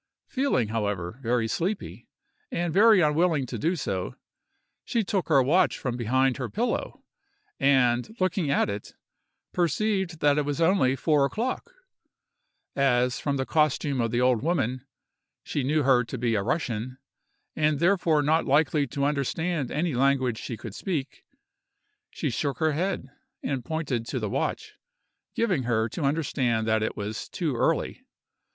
Feeling, 0.25 0.69
however, 0.69 1.19
very 1.21 1.47
sleepy, 1.47 2.07
and 2.51 2.73
very 2.73 3.01
unwilling 3.01 3.45
to 3.45 3.59
do 3.59 3.75
so, 3.75 4.15
she 4.83 5.03
took 5.03 5.27
her 5.29 5.43
watch 5.43 5.77
from 5.77 5.95
behind 5.95 6.37
her 6.37 6.49
pillow, 6.49 7.03
and, 7.59 8.15
looking 8.19 8.49
at 8.49 8.67
it, 8.67 8.95
perceived 9.53 10.19
that 10.19 10.39
it 10.39 10.41
was 10.43 10.59
only 10.59 10.95
four 10.95 11.23
o'clock. 11.23 11.71
As, 12.75 13.19
from 13.19 13.37
the 13.37 13.45
costume 13.45 14.01
of 14.01 14.09
the 14.09 14.19
old 14.21 14.41
woman, 14.41 14.83
she 15.43 15.61
knew 15.63 15.83
her 15.83 16.03
to 16.05 16.17
be 16.17 16.33
a 16.33 16.41
Russian, 16.41 16.97
and 17.55 17.77
therefore 17.77 18.23
not 18.23 18.45
likely 18.45 18.87
to 18.87 19.05
understand 19.05 19.69
any 19.69 19.93
language 19.93 20.39
she 20.39 20.57
could 20.57 20.73
speak, 20.73 21.23
she 22.09 22.31
shook 22.31 22.57
her 22.57 22.71
head, 22.71 23.07
and 23.43 23.63
pointed 23.63 24.07
to 24.07 24.19
the 24.19 24.29
watch, 24.31 24.73
giving 25.35 25.61
her 25.65 25.87
to 25.89 26.01
understand 26.05 26.67
that 26.67 26.81
it 26.81 26.97
was 26.97 27.29
too 27.29 27.55
early. 27.55 28.01